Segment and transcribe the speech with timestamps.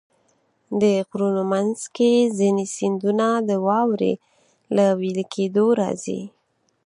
[0.81, 4.13] د غرونو منځ کې ځینې سیندونه د واورې
[4.75, 6.21] له وېلې کېدو راځي.